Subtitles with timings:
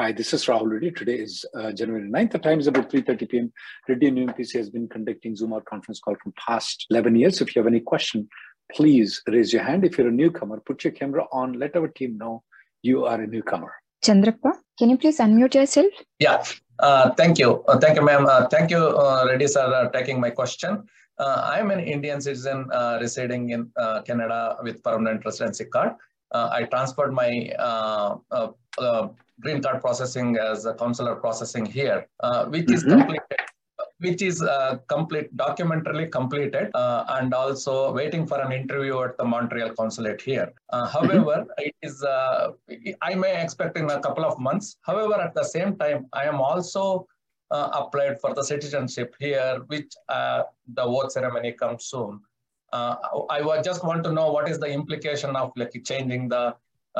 [0.00, 0.90] Hi, this is Rahul Reddy.
[0.92, 2.30] Today is uh, January 9th.
[2.30, 3.52] The time is about 3.30 p.m.
[3.86, 7.42] Reddy and Neumann PC has been conducting Zoom out conference call from past 11 years.
[7.42, 8.26] If you have any question,
[8.72, 9.84] please raise your hand.
[9.84, 11.52] If you're a newcomer, put your camera on.
[11.52, 12.42] Let our team know
[12.80, 13.74] you are a newcomer.
[14.02, 15.92] Chandrappa, can you please unmute yourself?
[16.18, 16.42] Yeah,
[16.78, 17.62] uh, thank you.
[17.68, 18.24] Uh, thank you, ma'am.
[18.24, 20.82] Uh, thank you, uh, Reddy sir, uh, taking my question.
[21.18, 25.92] Uh, I'm an Indian citizen uh, residing in uh, Canada with permanent residency card.
[26.32, 29.08] Uh, I transferred my uh, uh, uh,
[29.40, 32.74] green card processing as a consular processing here, uh, which mm-hmm.
[32.74, 33.40] is completed,
[33.98, 39.24] which is uh, complete, documentarily completed, uh, and also waiting for an interview at the
[39.24, 40.52] Montreal consulate here.
[40.70, 41.68] Uh, however, mm-hmm.
[41.68, 42.52] it is uh,
[43.02, 44.76] I may expect in a couple of months.
[44.82, 47.06] However, at the same time, I am also
[47.50, 52.20] uh, applied for the citizenship here, which the vote ceremony comes soon.
[52.72, 56.52] I just want to know what is the implication of like changing the uh,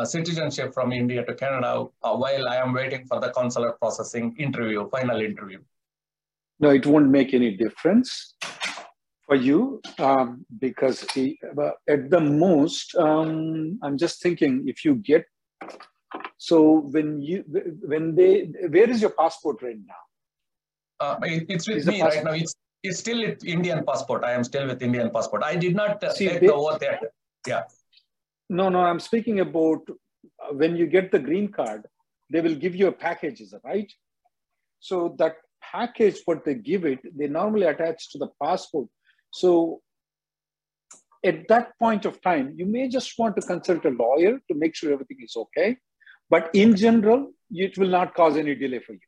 [0.05, 4.89] citizenship from India to Canada uh, while I am waiting for the consular processing interview,
[4.89, 5.61] final interview?
[6.61, 8.35] No, it won't make any difference
[9.27, 11.05] for you um, because
[11.89, 15.25] at the most, um, I'm just thinking if you get
[16.39, 17.45] so when you
[17.83, 20.03] when they where is your passport right now?
[20.99, 22.33] Uh, it, it's with me right now.
[22.33, 24.25] It's it's still Indian passport.
[24.25, 25.43] I am still with Indian passport.
[25.45, 27.03] I did not uh, See, take they, the oath yet.
[27.47, 27.63] Yeah.
[28.51, 29.89] No, no, I'm speaking about
[30.51, 31.87] when you get the green card,
[32.33, 33.91] they will give you a package, is it right?
[34.81, 38.89] So that package, what they give it, they normally attach to the passport.
[39.31, 39.83] So
[41.25, 44.75] at that point of time, you may just want to consult a lawyer to make
[44.75, 45.77] sure everything is okay.
[46.29, 49.01] But in general, it will not cause any delay for you.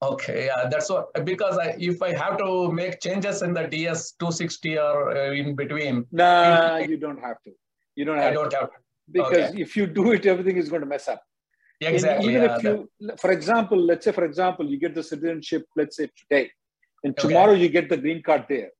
[0.00, 4.12] Okay, yeah, that's what because I, if I have to make changes in the DS
[4.12, 7.50] 260 or uh, in between, nah, you don't have to.
[7.98, 8.70] You don't have, I don't have
[9.10, 9.60] because okay.
[9.60, 11.20] if you do it, everything is going to mess up.
[11.80, 12.28] Exactly.
[12.28, 13.20] And even yeah, if you, that...
[13.20, 16.50] for example, let's say, for example, you get the citizenship, let's say today,
[17.02, 17.62] and tomorrow okay.
[17.62, 18.70] you get the green card there.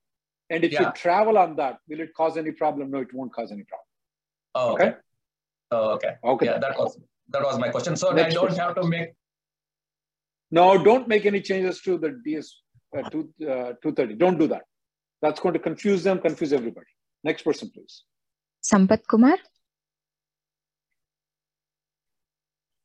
[0.51, 0.83] And if yeah.
[0.83, 2.93] you travel on that, will it cause any problem?
[2.93, 3.89] No, it won't cause any problem.
[4.55, 4.85] Oh, okay.
[4.85, 4.97] okay.
[5.73, 6.13] Oh, okay.
[6.25, 6.47] Okay.
[6.47, 6.97] Yeah, that was
[7.31, 7.97] that was my question.
[7.97, 8.65] So Next I don't question.
[8.65, 9.09] have to make.
[10.53, 12.55] No, don't make any changes to the DS
[12.97, 14.15] uh, two, uh, 230.
[14.15, 14.63] Don't do that.
[15.23, 16.93] That's going to confuse them, confuse everybody.
[17.25, 18.05] Next person, please.
[18.63, 19.39] Sampath Kumar.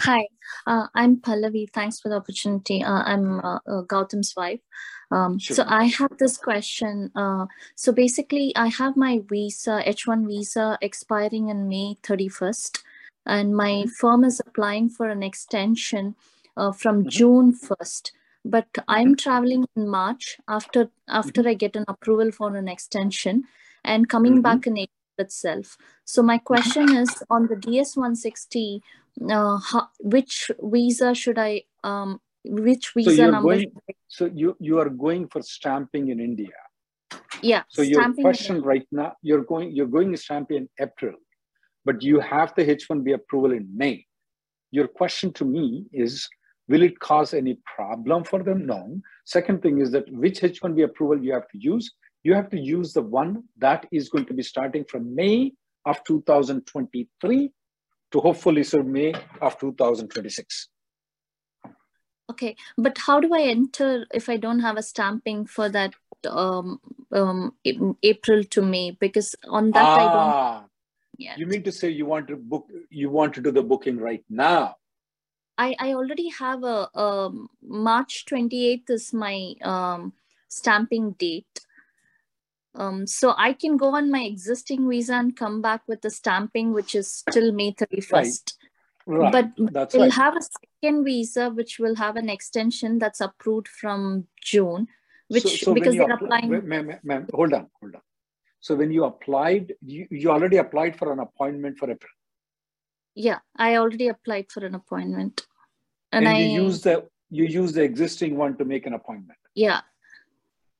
[0.01, 0.28] Hi,
[0.67, 1.69] uh, I'm Pallavi.
[1.72, 2.84] Thanks for the opportunity.
[2.84, 4.59] Uh, I'm uh, uh Gautam's wife.
[5.11, 5.56] Um, sure.
[5.56, 7.09] So I have this question.
[7.16, 7.45] Uh,
[7.75, 12.79] so basically, I have my visa, H1 visa, expiring in May 31st,
[13.25, 13.90] and my mm-hmm.
[13.91, 16.16] firm is applying for an extension
[16.57, 17.09] uh, from mm-hmm.
[17.09, 18.11] June 1st.
[18.44, 19.23] But I'm mm-hmm.
[19.23, 21.50] traveling in March after after mm-hmm.
[21.50, 23.45] I get an approval for an extension,
[23.85, 24.41] and coming mm-hmm.
[24.41, 25.78] back in April itself.
[26.06, 28.81] So my question is on the DS160,
[29.29, 33.56] uh, how, which visa should I, um, which visa so number?
[33.56, 33.72] Going,
[34.07, 36.50] so you, you are going for stamping in India.
[37.41, 37.63] Yeah.
[37.68, 41.16] So your question right now, you're going, you're going stamping in April,
[41.85, 44.06] but you have the H1B approval in May.
[44.72, 46.28] Your question to me is,
[46.68, 48.66] will it cause any problem for them?
[48.66, 48.99] No.
[49.26, 51.91] Second thing is that which H1B approval you have to use
[52.23, 55.53] you have to use the one that is going to be starting from May
[55.85, 57.52] of 2023
[58.11, 60.70] to hopefully serve May of 2026.
[62.31, 65.93] Okay, but how do I enter if I don't have a stamping for that
[66.29, 66.79] um,
[67.11, 67.53] um,
[68.02, 68.91] April to May?
[68.91, 70.34] Because on that ah, I don't.
[70.34, 70.64] Ah,
[71.17, 71.37] yet.
[71.37, 72.67] You mean to say you want to book?
[72.90, 74.78] You want to do the booking right now?
[75.58, 77.31] I I already have a, a
[77.61, 80.14] March 28th is my um,
[80.47, 81.59] stamping date
[82.75, 86.73] um, so I can go on my existing visa and come back with the stamping,
[86.73, 88.11] which is still May 31st.
[88.11, 88.40] Right.
[89.05, 89.31] Right.
[89.31, 90.14] But that's we'll right.
[90.14, 94.87] have a second visa, which will have an extension that's approved from June,
[95.28, 96.67] which so, so because they're applying.
[96.67, 98.02] Ma'am, ma'am, hold on, hold on.
[98.61, 102.11] So when you applied, you, you already applied for an appointment for April.
[103.14, 105.46] Yeah, I already applied for an appointment,
[106.14, 109.37] and, and I use the you use the existing one to make an appointment.
[109.53, 109.81] Yeah.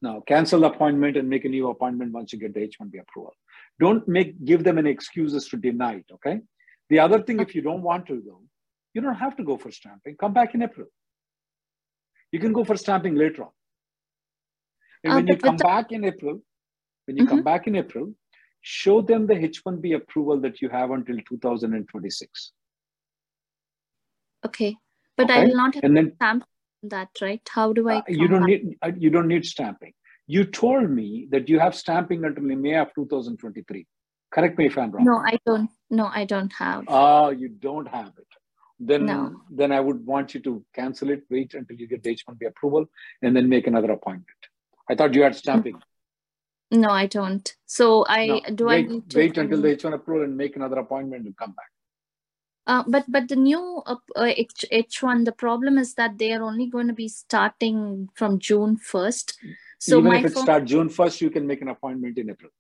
[0.04, 3.34] Now cancel the appointment and make a new appointment once you get the H1B approval.
[3.80, 6.06] Don't make give them any excuses to deny it.
[6.16, 6.42] Okay.
[6.90, 8.42] The other thing, if you don't want to go,
[8.94, 10.18] you don't have to go for stamping.
[10.18, 10.88] Come back in April.
[12.34, 13.52] You can go for stamping later on.
[15.06, 16.42] And uh, when you come back in April,
[17.06, 17.36] when you mm-hmm.
[17.36, 18.14] come back in April,
[18.62, 22.52] show them the H1B approval that you have until 2026.
[24.46, 24.76] Okay,
[25.16, 25.40] but okay?
[25.40, 26.44] I will not have and then, stamp
[26.90, 27.42] that, right?
[27.50, 27.98] How do I?
[27.98, 28.78] Uh, you don't need.
[28.82, 29.94] Uh, you don't need stamping.
[30.28, 33.86] You told me that you have stamping until May of 2023.
[34.32, 35.06] Correct me if I'm wrong.
[35.06, 35.70] No, I don't.
[35.90, 36.86] No, I don't have.
[36.88, 38.28] Oh, you don't have it.
[38.80, 39.42] Then, no.
[39.50, 41.24] then I would want you to cancel it.
[41.30, 42.86] Wait until you get the H1B approval,
[43.22, 44.28] and then make another appointment.
[44.90, 45.82] I thought you had stamping.
[46.72, 47.56] No, I don't.
[47.66, 50.56] So I no, do wait, I need to wait until the H1 approval and make
[50.56, 51.73] another appointment and come back.
[52.66, 56.68] Uh, but but the new uh, H, H1, the problem is that they are only
[56.68, 59.34] going to be starting from June 1st.
[59.80, 60.44] So even if it phone...
[60.44, 62.52] starts June 1st, you can make an appointment in April.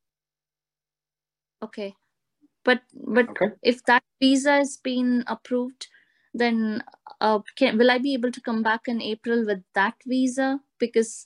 [1.63, 1.95] Okay.
[2.65, 3.53] But but okay.
[3.61, 5.87] if that visa has been approved,
[6.33, 6.83] then
[7.21, 10.59] uh, can, will I be able to come back in April with that visa?
[10.79, 11.25] Because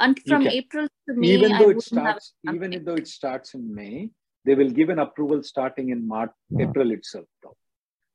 [0.00, 4.10] and from April to May, even though it starts, even though it starts in May,
[4.44, 7.26] they will give an approval starting in March, April itself.
[7.42, 7.56] Though.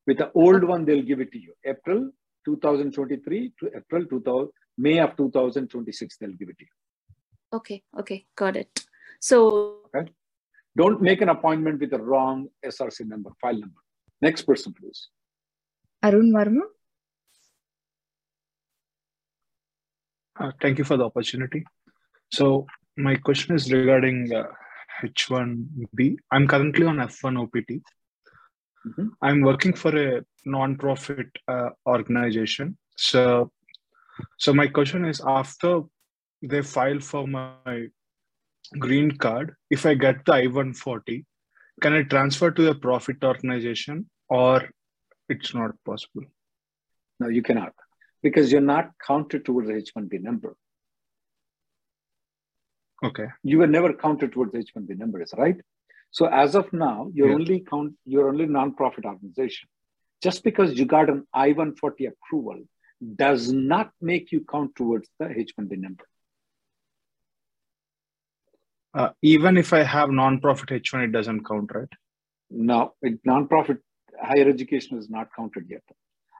[0.05, 1.53] With the old one, they'll give it to you.
[1.65, 2.11] April
[2.45, 7.17] 2023 to April 2000, May of 2026, they'll give it to you.
[7.53, 8.85] Okay, okay, got it.
[9.19, 10.11] So, okay.
[10.77, 13.81] don't make an appointment with the wrong SRC number, file number.
[14.21, 15.09] Next person, please.
[16.03, 16.61] Arun Varma.
[20.39, 21.65] Uh, thank you for the opportunity.
[22.31, 24.43] So my question is regarding uh,
[25.03, 26.17] H1B.
[26.31, 27.81] I'm currently on F1 OPT.
[28.87, 29.07] Mm-hmm.
[29.21, 32.77] I'm working for a non-profit uh, organization.
[32.97, 33.51] So,
[34.37, 35.81] so my question is: after
[36.41, 37.87] they file for my
[38.79, 41.25] green card, if I get the I-140,
[41.81, 44.69] can I transfer to a profit organization, or
[45.29, 46.23] it's not possible?
[47.19, 47.73] No, you cannot,
[48.21, 50.55] because you're not counted towards the H1B number.
[53.03, 53.27] Okay.
[53.43, 55.57] You were never counted towards H1B numbers, right?
[56.11, 59.69] So as of now, you're only count you're only non-profit organization.
[60.23, 62.63] Just because you got an I-140 approval
[63.15, 66.05] does not make you count towards the H1B number.
[68.93, 71.89] Uh, even if I have non-profit H1, it doesn't count, right?
[72.49, 73.77] No, it, non-profit
[74.19, 75.83] higher education is not counted yet.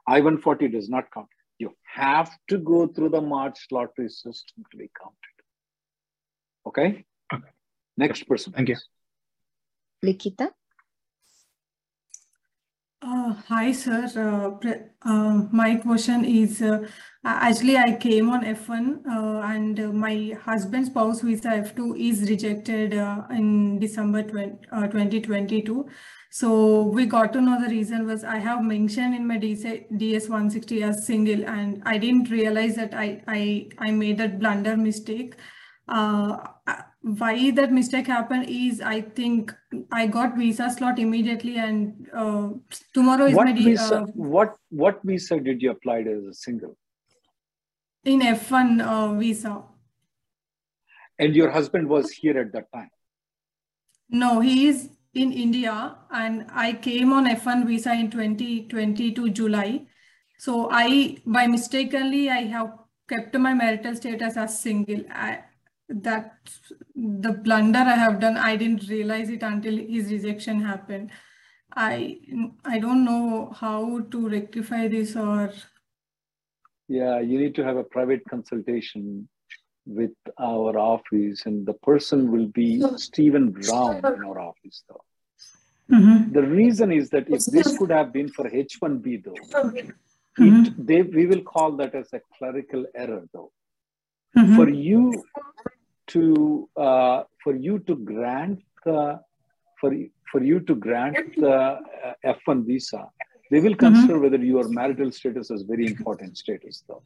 [0.07, 1.27] I-140 does not count.
[1.59, 5.37] You have to go through the March lottery system to be counted.
[6.68, 7.06] Okay?
[7.34, 7.50] Okay.
[7.98, 8.54] Next person.
[8.54, 8.78] Thank you.
[10.04, 10.50] Likita?
[13.02, 14.10] Uh, hi, sir.
[14.16, 14.69] Uh,
[15.08, 16.86] uh, my question is uh,
[17.24, 23.22] actually, I came on F1 uh, and my husband's spouse visa F2 is rejected uh,
[23.30, 25.88] in December 20, 2022.
[26.31, 30.84] So we got to know the reason was I have mentioned in my DS 160
[30.84, 35.36] as single, and I didn't realize that I, I, I made that blunder mistake
[35.88, 36.38] uh,
[37.07, 39.54] why that mistake happened is I think
[39.92, 42.49] I got visa slot immediately and uh,
[42.94, 46.78] tomorrow is what my visa, uh, what what visa did you apply as a single?
[48.04, 49.64] In F1 uh, visa.
[51.19, 52.90] And your husband was here at that time?
[54.09, 59.87] No, he is in India and I came on F1 visa in 2022 July.
[60.37, 62.78] So I, by mistakenly, I have
[63.09, 65.04] kept my marital status as single.
[65.09, 65.40] I,
[65.90, 66.38] that
[66.96, 71.12] the blunder I have done, I didn't realize it until his rejection happened.
[71.76, 72.20] I
[72.66, 75.52] I don't know how to rectify this or.
[76.88, 79.28] Yeah, you need to have a private consultation
[79.86, 85.04] with our office, and the person will be Stephen Brown in our office, though.
[85.92, 86.34] Mm-hmm.
[86.34, 90.64] The reason is that if this could have been for H1B, though, mm-hmm.
[90.66, 93.52] it, they, we will call that as a clerical error, though.
[94.38, 94.56] Mm-hmm.
[94.56, 95.24] For you
[96.07, 99.19] to uh, for you to grant the
[99.80, 99.94] for
[100.31, 103.09] for you to grant the uh, F1 visa,
[103.49, 104.23] they will consider mm-hmm.
[104.23, 107.04] whether your marital status is very important status, though.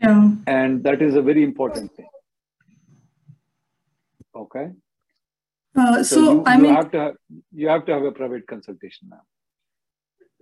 [0.00, 0.30] Yeah.
[0.46, 2.06] And that is a very important thing.
[4.34, 4.70] Okay.
[5.74, 7.14] Uh, so, so you, I you mean, have to have,
[7.52, 9.22] you have to have a private consultation now.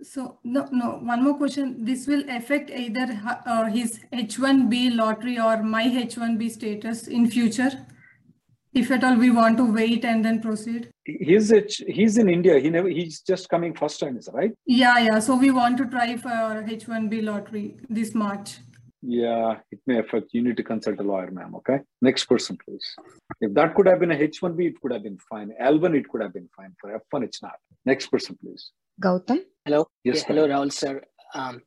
[0.03, 0.99] So no, no.
[1.03, 1.85] One more question.
[1.85, 7.71] This will affect either uh, his H1B lottery or my H1B status in future,
[8.73, 10.89] if at all we want to wait and then proceed.
[11.05, 11.51] He's
[11.87, 12.59] he's in India.
[12.59, 12.89] He never.
[12.89, 14.51] He's just coming first time, is right?
[14.65, 15.19] Yeah, yeah.
[15.19, 18.57] So we want to try for H1B lottery this March.
[19.03, 20.27] Yeah, it may affect.
[20.31, 21.55] You need to consult a lawyer, ma'am.
[21.55, 21.79] Okay.
[22.01, 22.95] Next person, please.
[23.39, 25.51] If that could have been a H1B, it could have been fine.
[25.59, 26.75] L1, it could have been fine.
[26.79, 27.55] For F1, it's not.
[27.83, 28.71] Next person, please.
[29.01, 29.39] Gautam.
[29.65, 29.87] Hello.
[30.03, 30.17] Yes.
[30.17, 31.01] Yeah, hello, Rahul sir.
[31.33, 31.61] Um,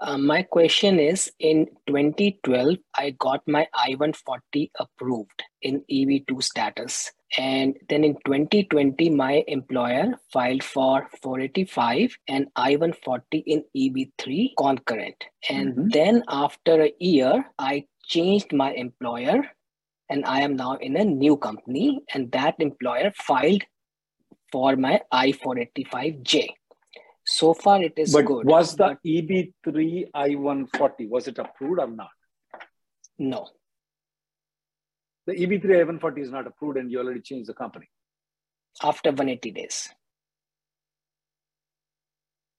[0.00, 7.10] uh, my question is in 2012, I got my I-140 approved in EB2 status.
[7.38, 15.24] And then in 2020, my employer filed for 485 and I-140 in EB3 concurrent.
[15.48, 15.88] And mm-hmm.
[15.88, 19.42] then after a year, I changed my employer
[20.10, 22.00] and I am now in a new company.
[22.12, 23.62] And that employer filed
[24.52, 26.48] for my I-485J.
[27.24, 28.46] So far, it is but good.
[28.46, 32.10] Was the EB3 I-140, was it approved or not?
[33.18, 33.48] No.
[35.26, 37.88] The EB3 I-140 is not approved and you already changed the company.
[38.82, 39.88] After 180 days.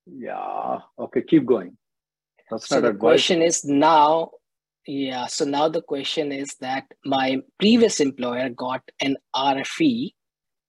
[0.08, 0.80] Yeah.
[0.98, 1.78] Okay, keep going.
[2.50, 3.00] That's so the advice.
[3.00, 4.32] question is now,
[4.88, 5.26] yeah.
[5.28, 10.14] So now the question is that my previous employer got an RFE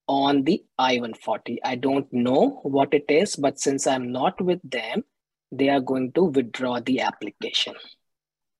[0.08, 1.58] on the I-140.
[1.64, 5.04] I don't know what it is, but since I'm not with them,
[5.52, 7.74] they are going to withdraw the application.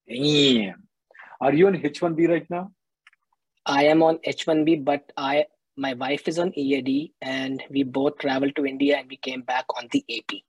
[0.08, 0.84] Damn.
[1.40, 2.70] Are you on H1B right now?
[3.64, 8.56] I am on H1B, but I my wife is on EAD and we both traveled
[8.56, 10.40] to India and we came back on the AP.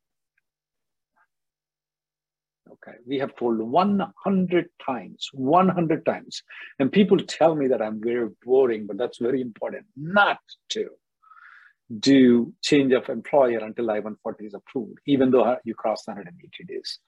[2.74, 6.44] Okay, we have told 100 times, 100 times.
[6.80, 10.90] And people tell me that I'm very boring, but that's very important not to
[12.00, 17.00] do change of employer until I-140 is approved, even though you cross 180 days.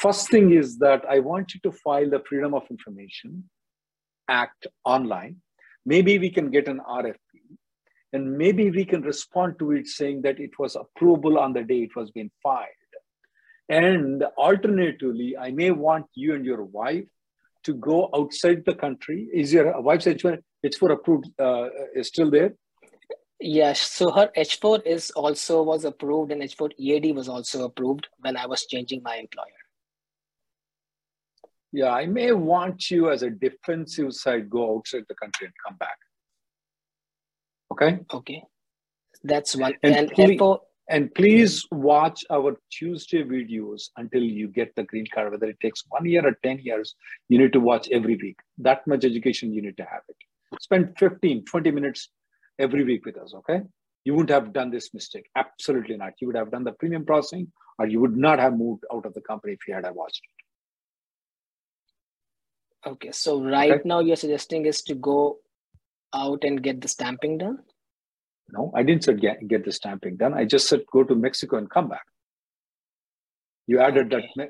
[0.00, 3.48] First thing is that I want you to file the Freedom of Information
[4.28, 5.36] Act online.
[5.86, 7.16] Maybe we can get an RFP
[8.12, 11.80] and maybe we can respond to it saying that it was approvable on the day
[11.80, 12.68] it was being filed
[13.68, 17.04] and alternatively, I may want you and your wife
[17.64, 19.28] to go outside the country.
[19.32, 22.54] Is your wife's H1, H4 approved, uh, is still there?
[23.40, 23.80] Yes.
[23.80, 28.46] So her H4 is also was approved and H4 EAD was also approved when I
[28.46, 29.46] was changing my employer.
[31.70, 35.76] Yeah, I may want you as a defensive side go outside the country and come
[35.76, 35.98] back.
[37.72, 38.00] Okay.
[38.12, 38.42] Okay.
[39.22, 39.74] That's one.
[39.82, 40.58] And, and please, F4,
[40.90, 45.84] and please watch our Tuesday videos until you get the green card, whether it takes
[45.88, 46.94] one year or 10 years,
[47.28, 48.38] you need to watch every week.
[48.56, 50.16] That much education, you need to have it.
[50.60, 52.08] Spend 15, 20 minutes
[52.58, 53.60] every week with us, okay?
[54.04, 55.28] You wouldn't have done this mistake.
[55.36, 56.14] Absolutely not.
[56.20, 59.12] You would have done the premium processing or you would not have moved out of
[59.12, 60.30] the company if you had watched it.
[62.88, 63.82] Okay, so right okay.
[63.84, 65.38] now you're suggesting is to go
[66.14, 67.58] out and get the stamping done?
[68.50, 70.34] No, I didn't say get, get the stamping done.
[70.34, 72.06] I just said go to Mexico and come back.
[73.66, 74.48] You added that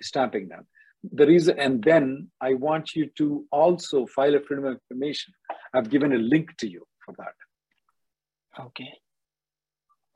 [0.00, 0.66] stamping done.
[1.12, 5.34] The reason, and then I want you to also file a freedom of information.
[5.72, 8.64] I've given a link to you for that.
[8.64, 8.92] Okay.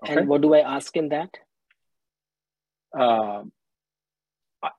[0.02, 0.16] okay.
[0.16, 1.30] And what do I ask in that?
[2.98, 3.44] Uh,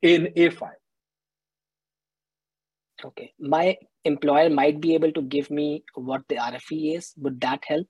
[0.02, 0.70] in A5.
[3.06, 3.34] Okay.
[3.40, 7.14] My employer might be able to give me what the RFE is.
[7.18, 7.88] Would that help?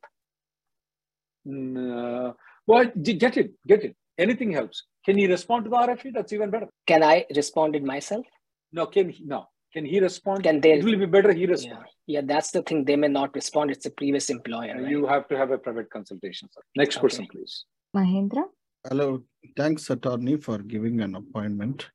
[1.48, 2.33] Uh,
[2.67, 3.95] well, get it, get it.
[4.17, 4.83] Anything helps.
[5.05, 6.13] Can he respond to the RFE?
[6.13, 6.67] That's even better.
[6.86, 8.25] Can I respond it myself?
[8.71, 9.24] No, can he?
[9.25, 9.45] No.
[9.74, 10.43] Can he respond?
[10.43, 10.74] Can they?
[10.74, 11.86] It will be better he respond.
[12.05, 12.83] Yeah, yeah that's the thing.
[12.86, 13.71] They may not respond.
[13.71, 14.75] It's a previous employer.
[14.77, 14.89] Right?
[14.89, 16.50] You have to have a private consultation.
[16.51, 16.62] Sir.
[16.75, 17.03] Next okay.
[17.03, 17.65] person, please.
[17.95, 18.43] Mahendra.
[18.88, 19.24] Hello.
[19.55, 21.89] Thanks, attorney, for giving an appointment.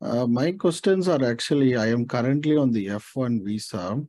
[0.00, 4.00] Uh, my questions are actually, I am currently on the F1 visa.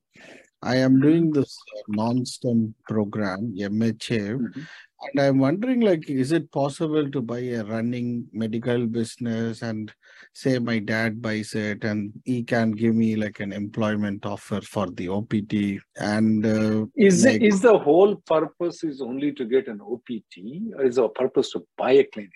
[0.62, 4.62] I am doing this non-STEM program, MHA, mm-hmm.
[5.02, 9.94] And I'm wondering, like, is it possible to buy a running medical business and
[10.34, 14.88] say my dad buys it and he can give me like an employment offer for
[14.88, 15.82] the OPT?
[15.96, 20.98] And uh, is is the whole purpose is only to get an OPT, or is
[20.98, 22.32] the purpose to buy a clinic?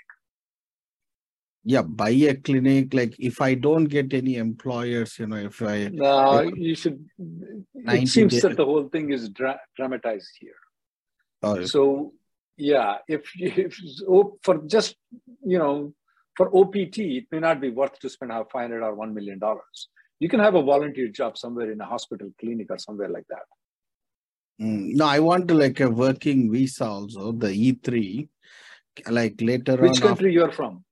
[1.66, 5.90] Yeah buy a clinic like if i don't get any employers you know if i
[5.94, 7.06] no if, you should
[7.74, 8.42] it seems days.
[8.42, 10.62] that the whole thing is dra- dramatized here
[11.44, 12.14] oh, so
[12.58, 13.80] yeah if, if
[14.44, 14.96] for just
[15.46, 15.94] you know
[16.36, 19.88] for opt it may not be worth to spend 500 or 1 million dollars
[20.20, 23.46] you can have a volunteer job somewhere in a hospital clinic or somewhere like that
[24.62, 28.28] mm, no i want to like a working visa also the e3
[29.10, 29.90] like later on.
[29.90, 30.84] which country after, you're from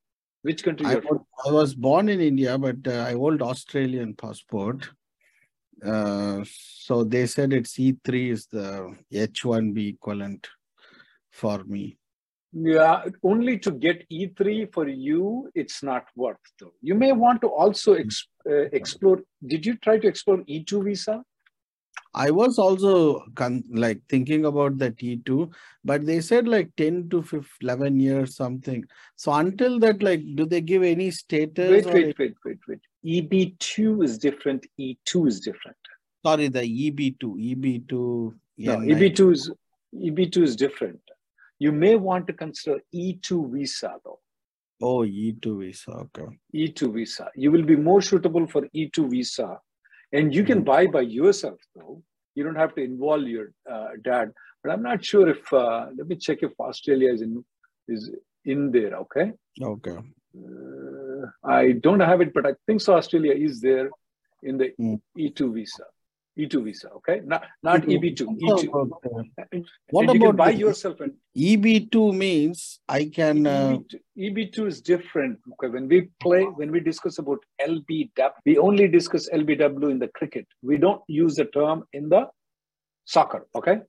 [0.43, 0.87] Which country?
[0.87, 4.89] I, I was born in India, but uh, I hold Australian passport.
[5.85, 10.47] Uh, so they said it's E3 is the H1B equivalent
[11.31, 11.97] for me.
[12.53, 16.73] Yeah, only to get E3 for you, it's not worth though.
[16.81, 19.21] You may want to also ex- uh, explore.
[19.45, 21.23] Did you try to explore E2 visa?
[22.13, 25.51] I was also con- like thinking about the T2,
[25.85, 28.83] but they said like 10 to 15, 11 years something.
[29.15, 31.85] So until that, like, do they give any status?
[31.85, 32.79] Wait, wait, wait, wait, wait.
[33.05, 34.65] EB2 is different.
[34.79, 35.77] E2 is different.
[36.25, 37.91] Sorry, the EB2, EB2.
[38.57, 39.51] No, EB2 is
[39.95, 40.99] EB2 is different.
[41.59, 44.19] You may want to consider E2 visa though.
[44.81, 45.91] Oh, E2 visa.
[45.91, 46.37] Okay.
[46.53, 47.29] E2 visa.
[47.35, 49.59] You will be more suitable for E2 visa
[50.13, 50.63] and you can hmm.
[50.63, 52.01] buy by yourself, though.
[52.35, 54.31] You don't have to involve your uh, dad.
[54.63, 57.43] But I'm not sure if, uh, let me check if Australia is in,
[57.87, 58.11] is
[58.45, 59.33] in there, okay?
[59.61, 59.97] Okay.
[60.37, 63.89] Uh, I don't have it, but I think so Australia is there
[64.43, 65.01] in the mm.
[65.17, 65.83] E2 visa.
[66.39, 67.21] E2 visa, okay?
[67.25, 68.69] Not not EB2, E2.
[68.73, 69.63] Okay.
[69.89, 73.77] What and about buy yourself and EB2 means I can uh...
[73.77, 75.39] EB2, EB2 is different.
[75.53, 80.07] Okay, when we play, when we discuss about LBW, we only discuss LBW in the
[80.09, 80.47] cricket.
[80.61, 82.27] We don't use the term in the
[83.03, 83.81] soccer, okay?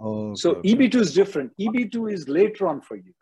[0.00, 0.74] Oh, so okay.
[0.74, 1.52] EB2 is different.
[1.60, 3.12] EB2 is later on for you.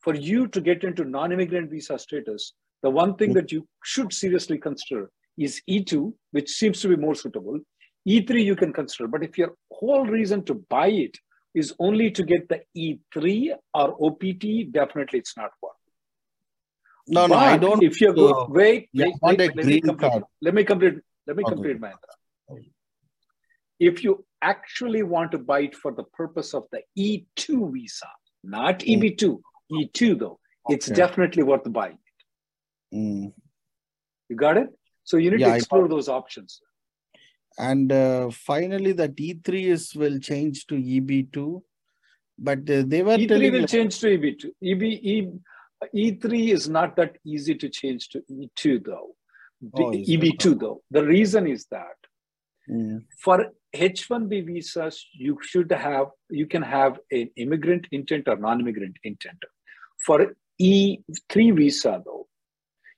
[0.00, 3.34] For you to get into non-immigrant visa status, the one thing mm.
[3.34, 7.60] that you should seriously consider is E2, which seems to be more suitable.
[8.08, 11.16] E3 you can consider, but if your whole reason to buy it
[11.54, 15.72] is only to get the E3 or OPT, definitely it's not worth.
[17.08, 17.82] No, but no, I don't.
[17.82, 20.94] If you're good, uh, wait, wait, wait, let, me complete, let me complete.
[21.26, 21.54] Let me okay.
[21.54, 22.62] complete my answer.
[23.78, 28.06] If you actually want to buy it for the purpose of the E2 visa,
[28.44, 29.18] not mm.
[29.18, 29.40] EB2,
[29.72, 30.74] E2 though, okay.
[30.74, 31.98] it's definitely worth buying
[32.92, 32.96] it.
[32.96, 33.32] Mm.
[34.28, 34.68] You got it?
[35.04, 36.60] So you need yeah, to explore those options.
[37.58, 41.62] And uh, finally, the E3 is will change to EB2,
[42.38, 43.70] but uh, they were E3 will like...
[43.70, 44.46] change to EB2.
[44.62, 45.28] EB, e,
[45.94, 49.14] E3 is not that easy to change to E2 though.
[49.74, 50.82] Oh, EB2 though.
[50.90, 51.96] The reason is that
[52.68, 53.04] mm.
[53.18, 59.42] for H1B visas, you should have, you can have an immigrant intent or non-immigrant intent.
[60.04, 62.26] For E3 visa though,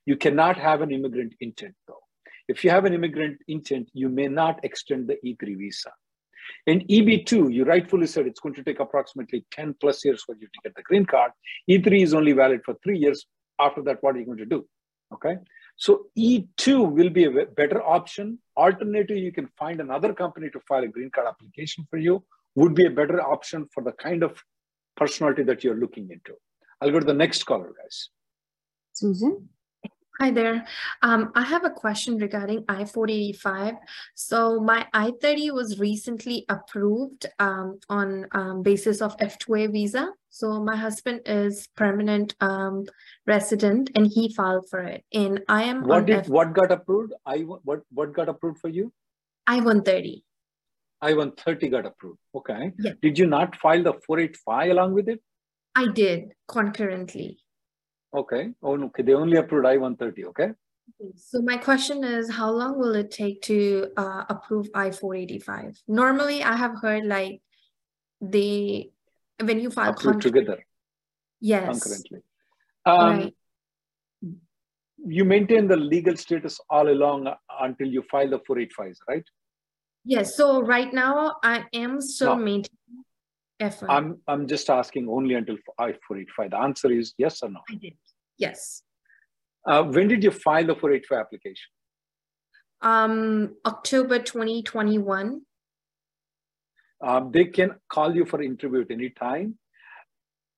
[0.07, 2.04] you cannot have an immigrant intent though.
[2.49, 5.91] If you have an immigrant intent, you may not extend the E3 visa.
[6.67, 10.47] In EB2, you rightfully said it's going to take approximately 10 plus years for you
[10.47, 11.33] to get the green card.
[11.71, 13.25] E3 is only valid for three years.
[13.59, 14.67] After that, what are you going to do?
[15.13, 15.37] Okay.
[15.77, 18.39] So E2 will be a better option.
[18.57, 22.23] Alternative, you can find another company to file a green card application for you,
[22.55, 24.41] would be a better option for the kind of
[24.97, 26.35] personality that you're looking into.
[26.81, 28.11] I'll go to the next caller, guys.
[28.93, 29.49] Susan?
[30.21, 30.65] Hi there.
[31.03, 33.77] Um, I have a question regarding I-485.
[34.15, 40.13] So my I-30 was recently approved um, on um, basis of F2A visa.
[40.31, 42.85] So my husband is permanent um,
[43.27, 45.05] resident and he filed for it.
[45.13, 47.13] And I am what did F what got approved?
[47.27, 48.93] I what what got approved for you?
[49.49, 50.23] I-130.
[51.03, 52.21] I-130 got approved.
[52.37, 52.73] Okay.
[52.79, 52.93] Yeah.
[53.03, 55.21] Did you not file the 485 along with it?
[55.75, 57.44] I did concurrently.
[58.15, 58.51] Okay.
[58.63, 59.03] Oh, no, okay.
[59.03, 60.25] They only approved I-130.
[60.27, 60.51] Okay.
[61.17, 65.79] So my question is, how long will it take to uh, approve I-485?
[65.89, 67.41] Normally, I have heard like
[68.21, 68.91] they,
[69.43, 70.65] when you file approve together.
[71.41, 71.67] Yes.
[71.67, 72.21] Concurrently.
[72.87, 73.35] Um, right.
[75.07, 77.29] You maintain the legal status all along
[77.61, 79.25] until you file the 485s, right?
[80.05, 80.37] Yes.
[80.37, 82.45] So right now, I am still no.
[82.45, 83.05] maintaining
[83.61, 83.87] F1.
[83.89, 86.51] I'm I'm just asking only until I-485.
[86.51, 87.61] The answer is yes or no.
[87.71, 87.95] I did.
[88.39, 88.83] Yes.
[89.67, 91.71] Uh, when did you file the 485 application?
[92.83, 95.41] Um, October 2021.
[97.03, 99.59] Um, they can call you for interview at any time.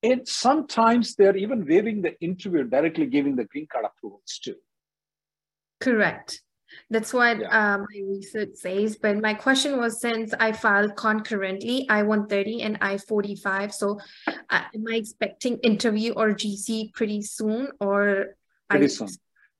[0.02, 4.56] And sometimes they're even waiving the interview, directly giving the green card approvals too.
[5.80, 6.42] Correct.
[6.88, 7.48] That's what yeah.
[7.48, 8.96] uh, my research says.
[8.96, 14.96] But my question was since I filed concurrently I-130 and I-45, so uh, am I
[14.96, 18.36] expecting interview or GC pretty soon or?
[18.70, 18.88] Pretty I...
[18.88, 19.08] soon,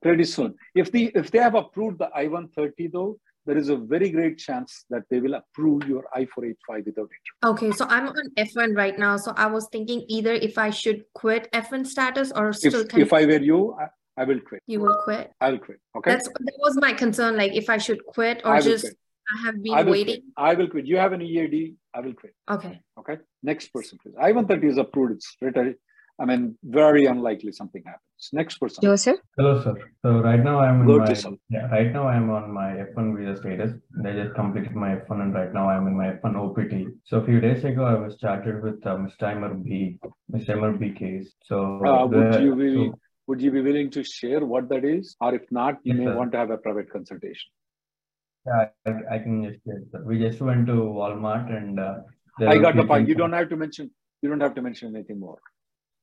[0.02, 0.54] pretty soon.
[0.74, 4.84] If, the, if they have approved the I-130 though, there is a very great chance
[4.90, 7.44] that they will approve your I-485 without interview.
[7.44, 9.16] Okay, so I'm on F1 right now.
[9.16, 13.12] So I was thinking either if I should quit F1 status or still if, if
[13.12, 13.76] I were you,
[14.16, 14.62] I will quit.
[14.66, 15.32] You will quit.
[15.40, 15.78] I will quit.
[15.96, 16.10] Okay.
[16.10, 17.36] That's that was my concern.
[17.36, 18.96] Like if I should quit or just quit.
[19.28, 20.22] I have been I waiting.
[20.22, 20.22] Quit.
[20.36, 20.86] I will quit.
[20.86, 21.74] You have an EAD.
[21.94, 22.34] I will quit.
[22.48, 22.80] Okay.
[22.98, 23.18] Okay.
[23.42, 24.14] Next person, please.
[24.20, 25.14] I-130 is approved.
[25.14, 25.56] It's straight.
[26.18, 28.30] I mean, very unlikely something happens.
[28.32, 28.82] Next person.
[28.82, 29.18] Joseph.
[29.36, 29.74] Hello, sir.
[30.02, 33.72] So right now I'm in my yeah, right now I'm on my F1 visa status.
[34.02, 36.94] I just completed my F1 and right now I'm in my F1 OPT.
[37.04, 39.62] So a few days ago I was chatted with uh, Mr.
[39.62, 39.98] B,
[40.32, 40.78] Mr.
[40.78, 41.34] B case.
[41.42, 44.84] So uh, would the, you be so, would you be willing to share what that
[44.84, 46.16] is, or if not, you yes, may sir.
[46.16, 47.50] want to have a private consultation.
[48.46, 49.82] Yeah, I, I can just share.
[49.90, 50.02] Sir.
[50.04, 51.80] We just went to Walmart and.
[51.80, 51.94] Uh,
[52.46, 53.08] I got the point.
[53.08, 53.90] You don't have to mention.
[54.22, 55.38] You don't have to mention anything more.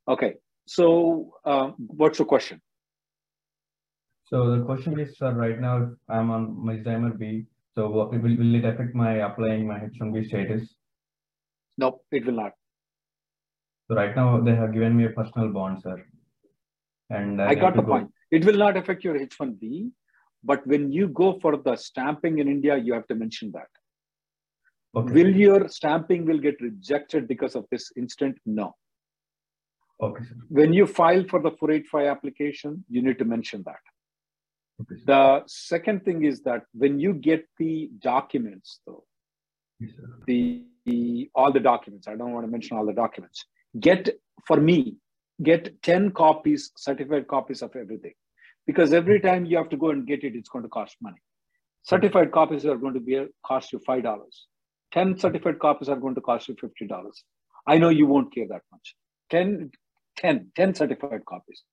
[0.08, 0.36] Okay.
[0.66, 2.62] So, uh, what's your question?
[4.26, 7.46] So the question is, sir, right now I'm on my Dimer B.
[7.76, 10.76] So will, will it affect my applying my H1B status?
[11.78, 12.54] No, it will not.
[13.88, 16.04] So right now they have given me a personal bond, sir.
[17.14, 17.92] And I, I got the go.
[17.94, 18.12] point.
[18.32, 19.92] It will not affect your H1B,
[20.44, 23.68] but when you go for the stamping in India, you have to mention that.
[24.96, 25.14] Okay.
[25.14, 28.38] Will your stamping will get rejected because of this incident?
[28.46, 28.76] No.
[30.02, 30.24] Okay.
[30.24, 30.36] Sir.
[30.50, 33.84] When you file for the 485 application, you need to mention that.
[34.82, 39.04] Okay, the second thing is that when you get the documents, though,
[39.80, 39.92] yes,
[40.26, 43.46] the, the all the documents, I don't want to mention all the documents.
[43.80, 44.10] Get
[44.48, 44.98] for me,
[45.42, 48.14] get 10 copies, certified copies of everything.
[48.66, 51.22] Because every time you have to go and get it, it's going to cost money.
[51.84, 54.48] Certified copies are going to be cost you five dollars.
[54.94, 56.90] 10 certified copies are going to cost you $50.
[57.68, 58.96] I know you won't care that much.
[59.32, 59.72] 10,
[60.18, 61.64] 10, 10 certified copies.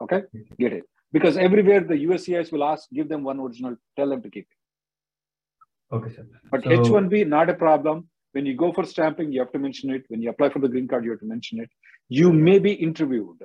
[0.00, 0.22] Okay,
[0.58, 0.84] get it.
[1.12, 5.94] Because everywhere the USCIS will ask, give them one original, tell them to keep it.
[5.94, 6.26] Okay, sir.
[6.50, 8.08] But so, H1B, not a problem.
[8.32, 10.04] When you go for stamping, you have to mention it.
[10.08, 11.70] When you apply for the green card, you have to mention it.
[12.08, 13.42] You may be interviewed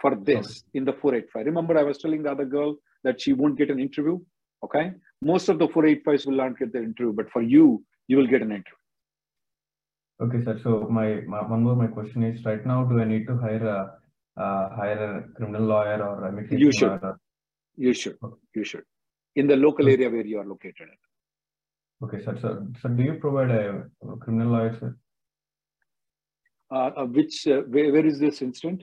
[0.00, 0.78] for this okay.
[0.78, 1.46] in the 485.
[1.46, 4.18] Remember, I was telling the other girl that she won't get an interview.
[4.64, 4.92] Okay.
[5.20, 8.42] Most of the 485s will not get the interview, but for you, you will get
[8.42, 8.80] an interview.
[10.20, 10.58] Okay, sir.
[10.62, 13.66] So my, my one more my question is right now, do I need to hire
[13.66, 16.88] a uh, hire a criminal lawyer or a you should.
[17.02, 17.18] Lawyer?
[17.76, 18.16] You should.
[18.54, 18.84] You should.
[19.36, 20.88] In the local area where you are located.
[22.04, 22.36] Okay, sir.
[22.40, 24.96] So, so do you provide a, a criminal lawyer, sir?
[26.74, 28.82] Uh, uh, which uh, where, where is this incident?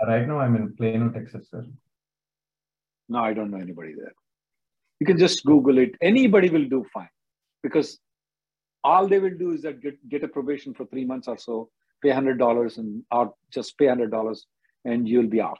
[0.00, 1.64] Uh, right now, I'm in Plano, Texas, sir.
[3.08, 4.12] No, I don't know anybody there.
[4.98, 5.94] You can just Google it.
[6.02, 7.08] Anybody will do fine
[7.62, 7.98] because
[8.84, 11.70] all they will do is that get, get a probation for three months or so,
[12.02, 14.46] pay hundred dollars and or just pay hundred dollars
[14.84, 15.58] and you'll be off.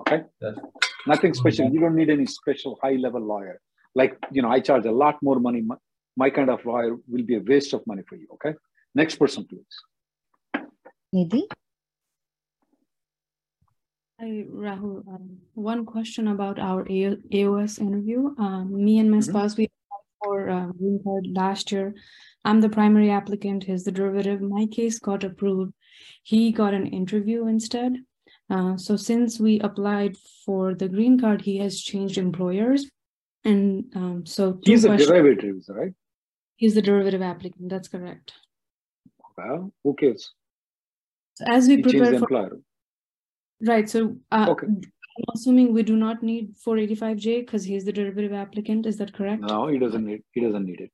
[0.00, 0.22] Okay.
[0.40, 0.58] That's
[1.06, 1.70] Nothing special.
[1.70, 3.60] You don't need any special high level lawyer.
[3.94, 5.62] Like, you know, I charge a lot more money.
[6.16, 8.28] My, my kind of lawyer will be a waste of money for you.
[8.34, 8.54] Okay.
[8.94, 10.62] Next person, please.
[11.14, 11.42] Nidhi.
[14.18, 15.06] Hi, Rahul.
[15.08, 18.34] Um, one question about our AOS interview.
[18.38, 19.30] Um, me and my mm-hmm.
[19.30, 21.94] spouse, we applied for uh, green card last year.
[22.44, 23.64] I'm the primary applicant.
[23.64, 24.40] He's the derivative.
[24.40, 25.74] My case got approved.
[26.22, 27.96] He got an interview instead.
[28.48, 32.86] Uh, so since we applied for the green card, he has changed employers.
[33.44, 35.92] And um, so he's a derivative, right?
[36.56, 37.68] He's the derivative applicant.
[37.68, 38.32] That's correct.
[39.36, 40.32] Well, who cares?
[41.34, 42.58] So as we he prepare for employer.
[43.60, 44.66] right, so uh, okay.
[44.66, 48.86] I'm assuming we do not need 485J because he's the derivative applicant.
[48.86, 49.42] Is that correct?
[49.42, 50.22] No, he doesn't need.
[50.32, 50.90] He doesn't need it.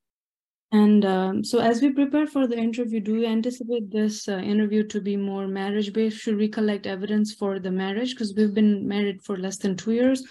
[0.72, 4.82] And um, so, as we prepare for the interview, do you anticipate this uh, interview
[4.88, 6.18] to be more marriage based?
[6.18, 9.92] Should we collect evidence for the marriage because we've been married for less than two
[9.92, 10.24] years,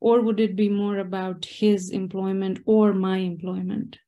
[0.00, 3.98] or would it be more about his employment or my employment?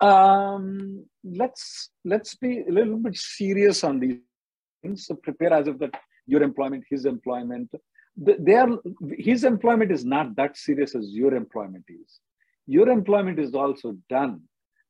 [0.00, 4.18] Um, let's let's be a little bit serious on these
[4.82, 5.06] things.
[5.06, 5.94] So prepare as if that
[6.26, 7.70] your employment, his employment,
[8.16, 8.68] their
[9.18, 12.20] his employment is not that serious as your employment is.
[12.66, 14.42] Your employment is also done.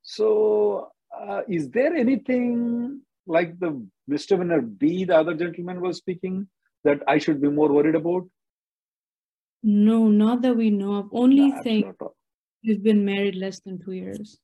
[0.03, 6.49] So, uh, is there anything like the misdemeanor B, the other gentleman was speaking,
[6.85, 8.25] that I should be more worried about?
[9.63, 11.09] No, not that we know of.
[11.13, 11.95] Only no, thing
[12.65, 14.39] we've been married less than two years.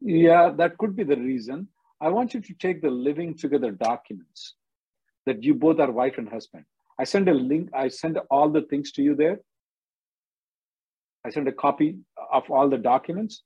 [0.00, 1.68] Yeah, that could be the reason.
[2.00, 4.54] I want you to take the living together documents
[5.26, 6.64] that you both are wife and husband.
[6.98, 9.40] I send a link, I send all the things to you there.
[11.24, 11.98] I send a copy
[12.32, 13.42] of all the documents.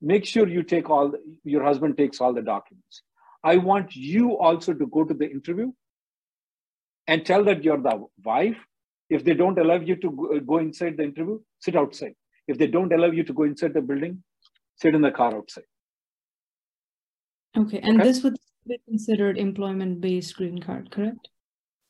[0.00, 3.02] Make sure you take all, your husband takes all the documents.
[3.42, 5.72] I want you also to go to the interview
[7.08, 8.56] and tell that you're the wife.
[9.08, 12.14] If they don't allow you to go inside the interview, sit outside.
[12.48, 14.22] If they don't allow you to go inside the building,
[14.76, 15.64] sit in the car outside.
[17.56, 18.08] Okay, and okay?
[18.08, 21.28] this would be considered employment-based green card, correct?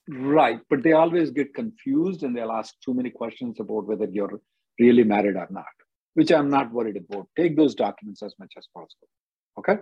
[0.09, 4.41] Right, but they always get confused and they'll ask too many questions about whether you're
[4.79, 5.65] really married or not,
[6.15, 7.29] which I'm not worried about.
[7.37, 9.09] Take those documents as much as possible.
[9.59, 9.79] Okay?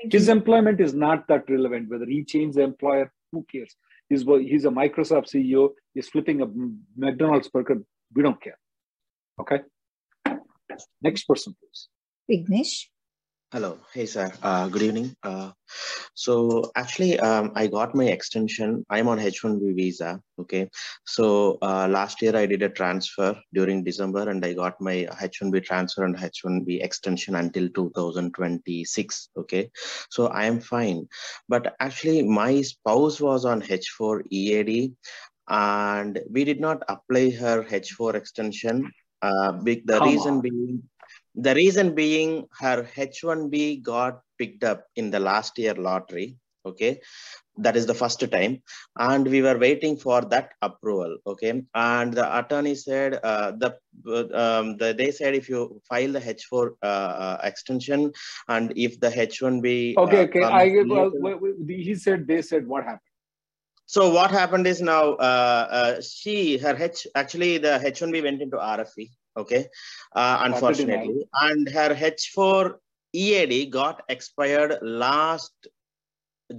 [0.00, 0.32] Thank His you.
[0.32, 1.90] employment is not that relevant.
[1.90, 3.74] Whether he changed the employer, who cares?
[4.08, 5.70] He's, he's a Microsoft CEO.
[5.94, 6.46] He's flipping a
[6.96, 7.82] McDonald's burger.
[8.14, 8.58] We don't care.
[9.40, 9.60] Okay.
[11.02, 11.88] Next person, please.
[12.30, 12.86] Vignesh.
[13.52, 13.78] Hello.
[13.92, 14.32] Hey, sir.
[14.44, 15.16] Uh, good evening.
[15.24, 15.50] Uh,
[16.14, 18.86] so actually, um, I got my extension.
[18.88, 20.22] I'm on H-1B visa.
[20.38, 20.70] Okay.
[21.04, 25.64] So uh, last year I did a transfer during December and I got my H-1B
[25.64, 29.30] transfer and H-1B extension until 2026.
[29.38, 29.68] Okay.
[30.10, 31.08] So I am fine.
[31.48, 34.92] But actually my spouse was on H-4 EAD
[35.48, 38.92] and we did not apply her H-4 extension.
[39.22, 40.40] Uh, big, the Come reason on.
[40.40, 40.82] being
[41.42, 46.36] the reason being her H1B got picked up in the last year lottery.
[46.66, 47.00] Okay.
[47.56, 48.62] That is the first time.
[48.98, 51.16] And we were waiting for that approval.
[51.26, 51.62] Okay.
[51.74, 53.76] And the attorney said, uh, the,
[54.34, 58.12] um, the, they said if you file the H4 uh, uh, extension
[58.48, 59.96] and if the H1B.
[59.96, 60.22] Uh, okay.
[60.24, 60.42] Okay.
[60.42, 61.10] I, well,
[61.66, 63.00] he said, they said, what happened?
[63.86, 68.56] So what happened is now uh, uh, she her H actually the H1B went into
[68.56, 69.10] RFE
[69.44, 69.62] okay?
[70.14, 71.24] Uh, unfortunately.
[71.48, 72.74] And her h4
[73.12, 75.52] ead got expired last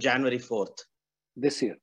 [0.06, 0.78] january 4th
[1.36, 1.76] this year.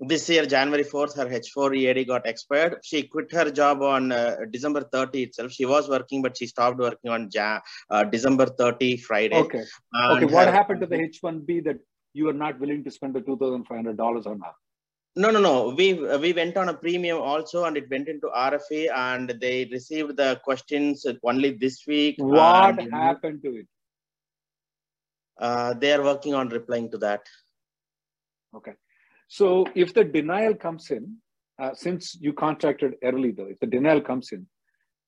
[0.00, 2.74] This year january 4th her h4 ead got expired.
[2.88, 5.52] She quit her job on uh, december 30 itself.
[5.52, 7.60] She was working but she stopped working on ja-
[7.90, 9.40] uh, december 30 friday.
[9.44, 9.64] Okay.
[10.16, 11.78] Okay what her- happened to the h1b that
[12.12, 14.54] you are not willing to spend the $2500 or not
[15.16, 15.74] no, no, no.
[15.76, 20.16] We we went on a premium also, and it went into RFE, and they received
[20.16, 22.16] the questions only this week.
[22.18, 23.68] What and, happened to it?
[25.38, 27.22] Uh, they are working on replying to that.
[28.54, 28.72] Okay.
[29.28, 31.16] So if the denial comes in,
[31.60, 34.46] uh, since you contracted early though, if the denial comes in,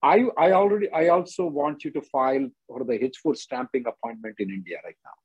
[0.01, 4.49] I I already I also want you to file for the H4 stamping appointment in
[4.51, 5.17] India right now.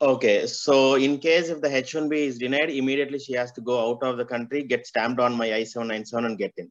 [0.00, 4.02] Okay, so in case if the H1B is denied, immediately she has to go out
[4.02, 6.70] of the country, get stamped on my I-797 and get in.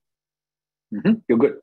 [0.94, 1.14] Mm-hmm.
[1.28, 1.58] You're good.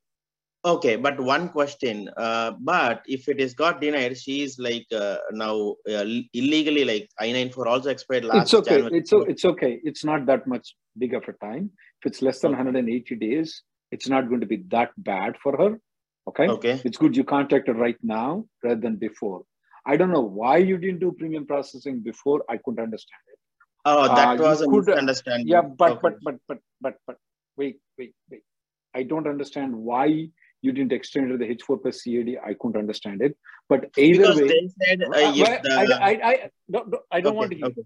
[0.66, 2.11] Okay, but one question.
[2.16, 7.09] Uh, but if it is got denied, she is like uh, now uh, illegally like
[7.18, 8.77] I-94 also expired last It's okay.
[8.77, 8.98] January.
[8.98, 9.81] It's, it's okay.
[9.85, 11.70] It's not that much big of a time.
[12.00, 12.64] If it's less than okay.
[12.64, 15.79] 180 days, it's not going to be that bad for her.
[16.29, 16.48] Okay.
[16.48, 16.81] Okay.
[16.85, 19.44] It's good you contacted right now rather than before.
[19.86, 22.42] I don't know why you didn't do premium processing before.
[22.48, 23.38] I couldn't understand it.
[23.84, 25.48] Oh, that uh, was a could, misunderstanding.
[25.48, 26.00] Yeah, but okay.
[26.02, 27.16] but but but but but
[27.56, 28.42] wait wait wait.
[28.94, 30.28] I don't understand why
[30.62, 32.38] you didn't extend to the H4 plus EAD.
[32.44, 33.36] I couldn't understand it.
[33.68, 35.98] But either because way, they said uh, uh the...
[36.00, 37.66] I, I, I, no, I don't okay, want to hear.
[37.66, 37.84] Okay.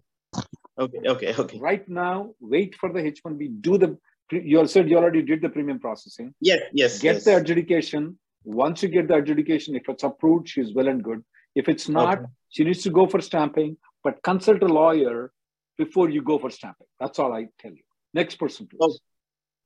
[0.78, 1.58] okay, okay, okay.
[1.58, 3.62] Right now, wait for the H1B.
[3.62, 3.98] Do the
[4.30, 6.34] you said you already did the premium processing.
[6.40, 6.98] Yes, yes.
[6.98, 7.24] Get yes.
[7.24, 8.18] the adjudication.
[8.44, 11.24] Once you get the adjudication, if it's approved, she's well and good.
[11.58, 12.26] If it's not, okay.
[12.50, 15.32] she needs to go for stamping, but consult a lawyer
[15.76, 16.86] before you go for stamping.
[17.00, 17.82] That's all I tell you.
[18.14, 19.00] Next person, please.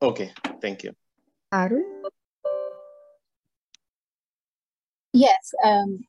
[0.01, 0.93] Oh, okay, thank you.
[1.53, 1.85] Arun?
[5.13, 5.99] Yes, um,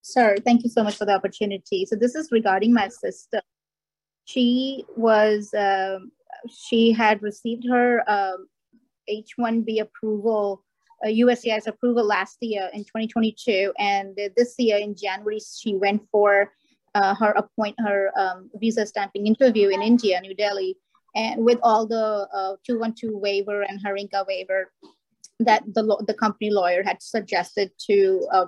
[0.00, 1.84] sir, thank you so much for the opportunity.
[1.84, 3.42] So this is regarding my sister.
[4.24, 6.10] She was, um,
[6.48, 8.48] she had received her um,
[9.08, 10.64] H-1B approval
[11.04, 16.52] uh, USCIS approval last year in 2022, and this year in January she went for
[16.94, 20.76] uh, her appoint her um, visa stamping interview in India, New Delhi,
[21.14, 24.72] and with all the uh, 212 waiver and Harinka waiver
[25.40, 28.46] that the the company lawyer had suggested to uh,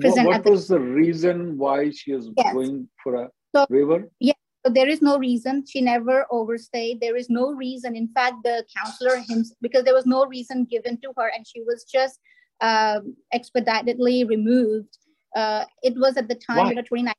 [0.00, 0.26] present.
[0.26, 2.52] What, what was the, the, reason why she was yes.
[2.54, 4.08] going for a so, waiver?
[4.20, 5.64] Yeah, there is no reason.
[5.66, 7.00] She never overstayed.
[7.00, 7.96] There is no reason.
[7.96, 11.62] In fact the counselor himself because there was no reason given to her and she
[11.62, 12.20] was just
[12.60, 14.98] um, expeditedly removed.
[15.34, 16.68] Uh, it was at the time Why?
[16.70, 17.12] you know 29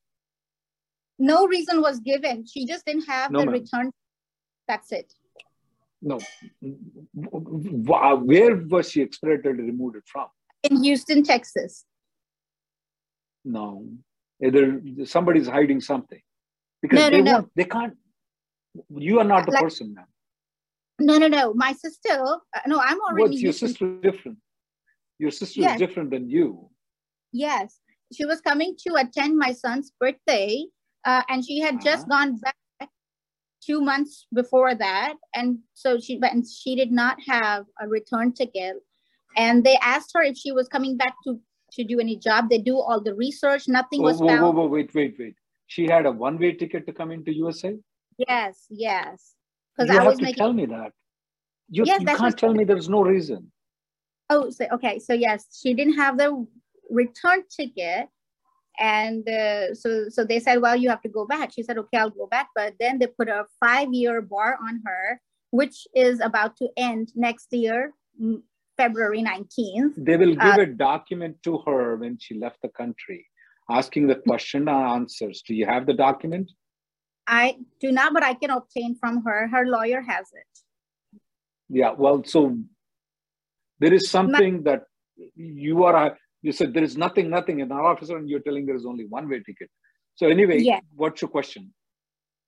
[1.20, 2.46] no reason was given.
[2.46, 3.92] She just didn't have no, the return.
[4.68, 5.12] That's it.
[6.02, 6.20] No.
[7.14, 10.28] Where was she expedited removed from?
[10.64, 11.86] In houston texas.
[13.44, 13.88] No.
[14.44, 16.22] Either somebody's hiding something
[16.82, 17.50] because no, they, no, no.
[17.56, 17.96] they can't
[18.96, 20.06] you are not the like, person now
[21.00, 21.54] no no no.
[21.54, 24.38] My sister uh, no i'm already what's your sister different.
[25.20, 25.74] Your sister yes.
[25.74, 26.70] is different than you.
[27.32, 27.80] Yes.
[28.14, 30.66] She was coming to attend my son's birthday
[31.06, 31.84] uh, and she had uh-huh.
[31.84, 32.56] just gone back
[33.66, 38.76] two months before that and so she but she did not have a return ticket.
[39.36, 41.40] And they asked her if she was coming back to
[41.74, 42.50] to do any job.
[42.50, 43.68] They do all the research.
[43.68, 44.42] Nothing was whoa, found.
[44.42, 45.36] whoa, whoa, wait wait wait
[45.68, 47.78] she had a one-way ticket to come into USA?
[48.18, 49.36] Yes, yes.
[49.76, 50.38] Because I have was to making...
[50.38, 50.92] tell me that.
[51.70, 53.52] You, yes, you can't tell me there's no reason.
[54.30, 55.00] Oh, so, okay.
[55.00, 56.48] So yes, she didn't have the
[56.90, 58.08] return ticket,
[58.80, 61.98] and uh, so so they said well you have to go back she said okay
[61.98, 65.20] i'll go back but then they put a five year bar on her
[65.52, 67.94] which is about to end next year
[68.78, 73.26] february 19th they will give uh, a document to her when she left the country
[73.70, 76.52] asking the question and answers do you have the document
[77.28, 81.12] i do not but i can obtain from her her lawyer has it
[81.70, 82.58] yeah well so
[83.80, 84.84] there is something that
[85.36, 88.76] you are you said there is nothing, nothing in our officer, and you're telling there
[88.76, 89.70] is only one way ticket.
[90.16, 90.80] So anyway, yeah.
[90.96, 91.74] what's your question?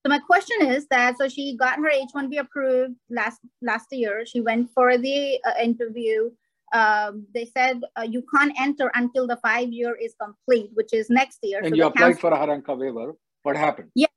[0.05, 4.25] So my question is that so she got her H1B approved last last year.
[4.25, 6.29] She went for the uh, interview.
[6.71, 11.10] Um, they said uh, you can't enter until the five year is complete, which is
[11.10, 11.60] next year.
[11.60, 13.15] And so you applied for a Haranka waiver.
[13.43, 13.91] What happened?
[13.95, 14.08] Yeah,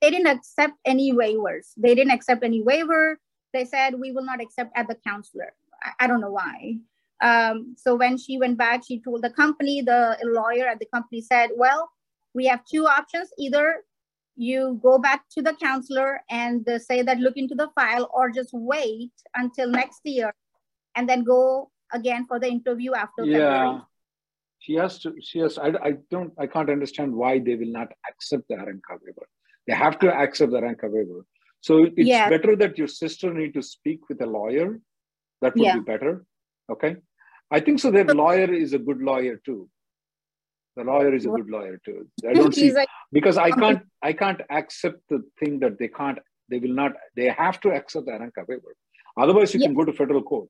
[0.00, 1.72] they didn't accept any waivers.
[1.76, 3.18] They didn't accept any waiver.
[3.52, 5.52] They said we will not accept at the counselor.
[5.82, 6.76] I, I don't know why.
[7.20, 11.20] Um, so when she went back, she told the company, the lawyer at the company
[11.20, 11.90] said, well,
[12.34, 13.30] we have two options.
[13.38, 13.82] Either
[14.36, 18.50] you go back to the counselor and say that look into the file or just
[18.52, 20.32] wait until next year
[20.94, 23.80] and then go again for the interview after yeah February.
[24.58, 27.88] she has to she has I, I don't i can't understand why they will not
[28.08, 29.26] accept the Haranka waiver
[29.66, 31.24] they have to accept the Haranka waiver
[31.60, 34.80] so it's better that your sister need to speak with a lawyer
[35.42, 35.74] that would yeah.
[35.74, 36.24] be better
[36.70, 36.96] okay
[37.50, 37.90] I think so.
[37.90, 39.68] Their lawyer is a good lawyer too.
[40.76, 42.06] The lawyer is a good lawyer too.
[42.28, 46.18] I don't see like, because I can't I can't accept the thing that they can't
[46.48, 48.76] they will not they have to accept the Haranka waiver.
[49.16, 50.48] Otherwise, you can go to federal court.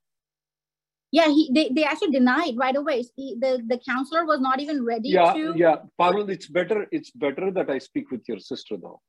[1.10, 3.02] Yeah, he, they, they actually denied right away.
[3.16, 5.54] He, the the counselor was not even ready yeah, to.
[5.56, 6.86] Yeah, Parul, it's better.
[6.92, 9.00] It's better that I speak with your sister though.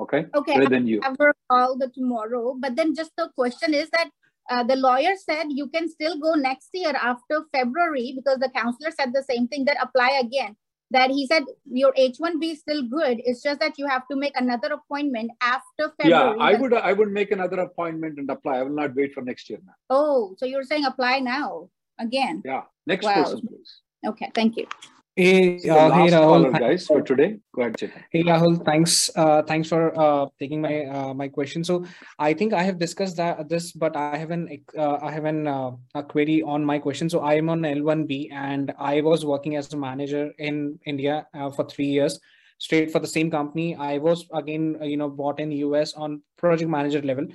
[0.00, 0.26] Okay.
[0.34, 0.58] Okay.
[0.58, 1.00] Rather than you.
[1.02, 4.08] Have her call the tomorrow, but then just the question is that
[4.50, 8.90] uh, the lawyer said you can still go next year after February because the counselor
[8.90, 10.56] said the same thing that apply again.
[10.92, 13.20] That he said your H1B is still good.
[13.24, 16.36] It's just that you have to make another appointment after February.
[16.38, 18.58] Yeah, I would I would make another appointment and apply.
[18.58, 19.72] I will not wait for next year now.
[19.88, 22.42] Oh, so you're saying apply now again?
[22.44, 22.62] Yeah.
[22.86, 23.14] Next wow.
[23.14, 23.80] person, please.
[24.06, 24.66] Okay, thank you.
[25.14, 26.58] Hey, uh, hey Rahul.
[26.58, 27.36] guys, for today.
[27.54, 28.02] Go ahead, Chetan.
[28.10, 29.10] Hey Rahul, thanks.
[29.14, 31.62] Uh, thanks for uh, taking my uh, my question.
[31.64, 31.84] So
[32.18, 35.46] I think I have discussed that this, but I have an uh, I have an
[35.46, 37.10] uh, a query on my question.
[37.10, 41.50] So I am on L1B, and I was working as a manager in India uh,
[41.50, 42.18] for three years,
[42.56, 43.76] straight for the same company.
[43.76, 47.26] I was again, you know, bought in US on project manager level,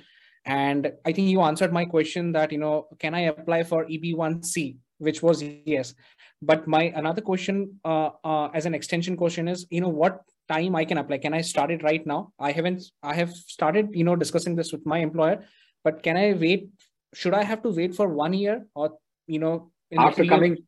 [0.44, 4.78] and I think you answered my question that you know, can I apply for EB1C,
[4.98, 5.94] which was yes
[6.42, 10.74] but my another question uh, uh, as an extension question is you know what time
[10.76, 11.18] i can apply?
[11.18, 12.32] Can i start it right now?
[12.38, 15.44] I haven't i have started you know discussing this with my employer
[15.84, 16.68] but can i wait?
[17.14, 18.92] Should i have to wait for one year or
[19.26, 20.58] you know after coming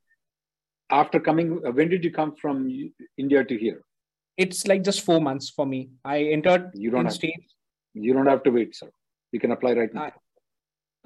[0.91, 2.69] after coming uh, when did you come from
[3.17, 3.83] india to here?
[4.37, 5.91] It's like just four months for me.
[6.05, 7.55] I entered you don't have, states.
[7.95, 8.91] You don't have to wait sir.
[9.33, 10.05] You can apply right now.
[10.05, 10.13] I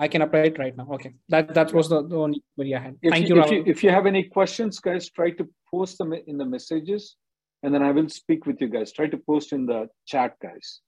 [0.08, 0.88] can apply it right now.
[0.94, 2.96] Okay, that that was the, the only query I had.
[3.00, 5.98] If Thank you, you, if you, if you have any questions, guys, try to post
[5.98, 7.16] them in the messages,
[7.62, 8.92] and then I will speak with you guys.
[8.92, 10.80] Try to post in the chat, guys.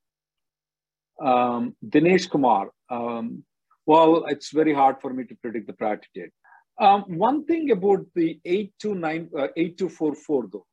[1.25, 2.71] Um, Dinesh Kumar.
[2.91, 3.45] Um,
[3.87, 6.33] well, it's very hard for me to predict the priority date.
[6.79, 10.67] Um, one thing about the 829, uh, 8244 though,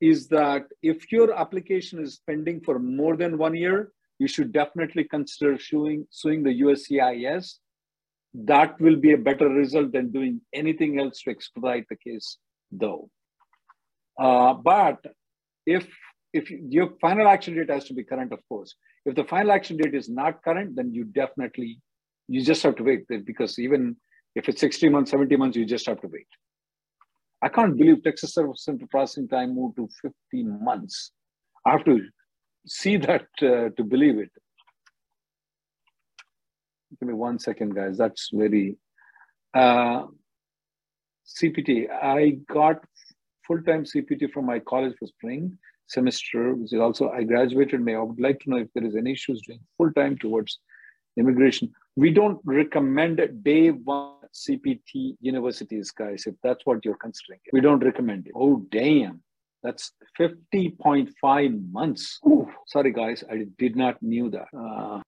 [0.00, 5.04] is that if your application is pending for more than one year, you should definitely
[5.04, 7.58] consider suing, suing the USCIS
[8.44, 12.38] that will be a better result than doing anything else to expedite the case,
[12.70, 13.08] though.
[14.18, 14.98] Uh, but
[15.64, 15.86] if
[16.32, 18.74] if your final action date has to be current, of course.
[19.06, 21.80] If the final action date is not current, then you definitely
[22.28, 23.96] you just have to wait because even
[24.34, 26.26] if it's 60 months, 70 months, you just have to wait.
[27.42, 31.12] I can't believe Texas Service Center processing time moved to 15 months.
[31.64, 32.00] I have to
[32.66, 34.30] see that uh, to believe it.
[36.98, 37.98] Give me one second, guys.
[37.98, 38.76] That's very
[39.54, 40.06] uh,
[41.26, 41.90] CPT.
[41.90, 42.84] I got
[43.46, 47.94] full-time CPT from my college for spring semester, which is also I graduated May.
[47.94, 50.58] I would like to know if there is any issues doing full-time towards
[51.16, 51.72] immigration.
[51.96, 57.40] We don't recommend day one CPT universities, guys, if that's what you're considering.
[57.52, 58.32] We don't recommend it.
[58.34, 59.22] Oh, damn.
[59.62, 62.20] That's 50.5 months.
[62.26, 64.46] Ooh, sorry, guys, I did not knew that.
[64.56, 65.00] Uh,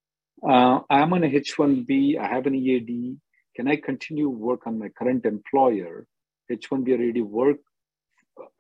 [0.43, 2.19] uh, I'm on a H1B.
[2.19, 3.17] I have an EAD.
[3.57, 6.07] Can I continue work on my current employer?
[6.51, 7.59] H1B already work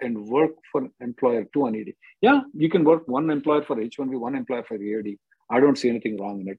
[0.00, 1.94] and work for employer two on EAD.
[2.20, 5.18] Yeah, you can work one employer for H1B, one employer for EAD.
[5.50, 6.58] I don't see anything wrong in it.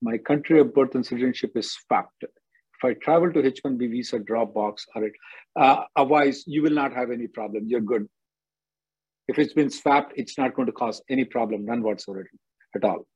[0.00, 2.22] My country of birth and citizenship is fact.
[2.22, 5.12] If I travel to H1B visa Dropbox, all right.
[5.54, 7.64] Uh, otherwise, you will not have any problem.
[7.68, 8.08] You're good.
[9.28, 12.28] If it's been swapped, it's not going to cause any problem, none whatsoever
[12.74, 13.06] at all.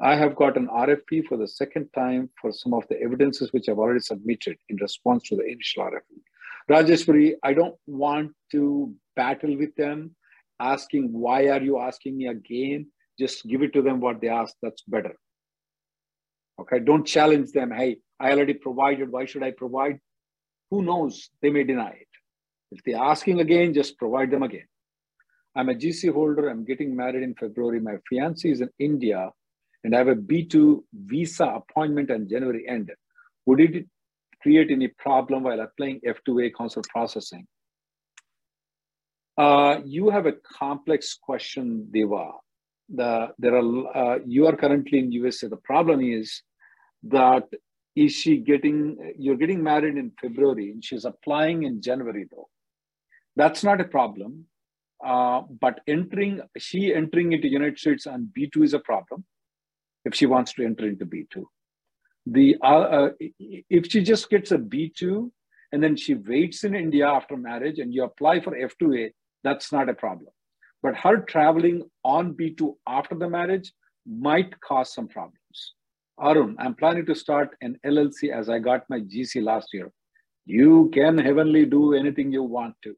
[0.00, 3.68] I have got an RFE for the second time for some of the evidences which
[3.68, 6.20] I've already submitted in response to the initial RFE.
[6.70, 10.14] Rajeshwari, I don't want to battle with them
[10.60, 12.86] asking, why are you asking me again?
[13.18, 14.54] Just give it to them what they ask.
[14.62, 15.16] That's better.
[16.60, 17.72] Okay, don't challenge them.
[17.72, 19.10] Hey, I already provided.
[19.10, 19.98] Why should I provide?
[20.70, 21.30] Who knows?
[21.42, 22.08] They may deny it.
[22.70, 24.66] If they're asking again, just provide them again.
[25.56, 26.48] I'm a GC holder.
[26.48, 27.80] I'm getting married in February.
[27.80, 29.30] My fiance is in India
[29.84, 32.90] and I have a B2 visa appointment on January end.
[33.46, 33.86] Would it
[34.42, 37.46] create any problem while applying F2A consular processing?
[39.36, 42.32] Uh, you have a complex question, Deva.
[42.88, 45.46] The, there are, uh, you are currently in USA.
[45.46, 46.42] The problem is
[47.04, 47.44] that
[47.94, 52.48] is she getting, you're getting married in February and she's applying in January though.
[53.36, 54.46] That's not a problem.
[55.04, 59.24] Uh, but entering, she entering into United States on B2 is a problem
[60.04, 61.44] if she wants to enter into B2.
[62.26, 65.30] The, uh, uh, if she just gets a B2
[65.72, 69.10] and then she waits in India after marriage and you apply for F2A,
[69.44, 70.30] that's not a problem.
[70.82, 73.72] But her traveling on B2 after the marriage
[74.06, 75.74] might cause some problems.
[76.20, 79.92] Arun, I'm planning to start an LLC as I got my GC last year.
[80.46, 82.94] You can heavenly do anything you want to.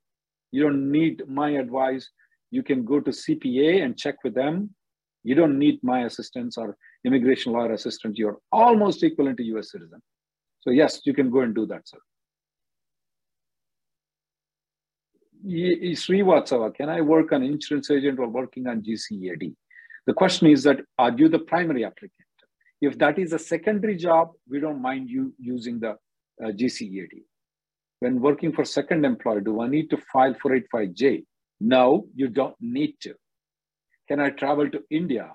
[0.52, 2.08] You don't need my advice.
[2.50, 4.74] You can go to CPA and check with them.
[5.22, 8.18] You don't need my assistance or immigration lawyer assistance.
[8.18, 10.00] You're almost equivalent to US citizen.
[10.60, 11.98] So yes, you can go and do that, sir.
[15.46, 19.54] Srivatsava, can I work on insurance agent or working on GCEAD?
[20.06, 22.12] The question is that are you the primary applicant?
[22.80, 25.96] If that is a secondary job, we don't mind you using the
[26.42, 26.52] uh.
[28.00, 31.24] When working for second employer, do I need to file 485J?
[31.60, 33.14] No, you don't need to.
[34.10, 35.30] Can I travel to India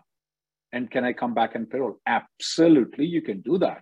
[0.74, 1.98] and can I come back and payroll?
[2.06, 3.82] Absolutely, you can do that.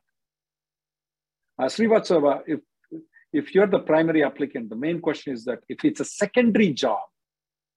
[1.60, 2.60] Uh, Srivatsava, if,
[3.34, 7.00] if you're the primary applicant, the main question is that if it's a secondary job,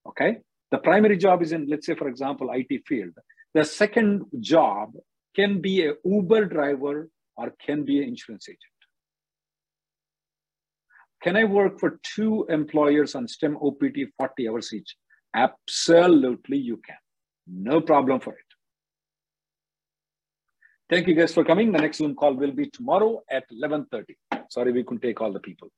[0.07, 0.37] okay,
[0.69, 3.13] the primary job is in, let's say, for example, IT field.
[3.55, 4.93] The second job
[5.35, 8.61] can be a Uber driver or can be an insurance agent.
[11.23, 14.95] Can I work for two employers on STEM OPT 40 hours each?
[15.35, 16.95] Absolutely, you can.
[17.47, 18.39] No problem for it.
[20.89, 21.71] Thank you guys for coming.
[21.71, 24.15] The next Zoom call will be tomorrow at 11.30.
[24.49, 25.69] Sorry, we couldn't take all the people.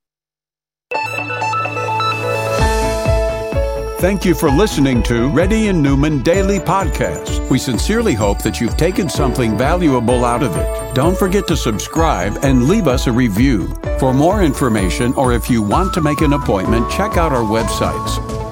[4.00, 7.50] Thank you for listening to Reddy and Neumann Daily Podcast.
[7.50, 10.94] We sincerely hope that you've taken something valuable out of it.
[10.94, 13.68] Don't forget to subscribe and leave us a review.
[13.98, 18.49] For more information or if you want to make an appointment, check out our websites